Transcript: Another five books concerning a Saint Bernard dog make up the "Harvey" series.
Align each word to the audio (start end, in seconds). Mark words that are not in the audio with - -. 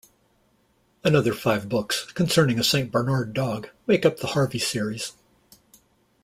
Another 1.03 1.31
five 1.31 1.69
books 1.69 2.11
concerning 2.13 2.57
a 2.57 2.63
Saint 2.63 2.91
Bernard 2.91 3.35
dog 3.35 3.69
make 3.85 4.03
up 4.03 4.17
the 4.17 4.29
"Harvey" 4.33 4.57
series. 4.57 5.13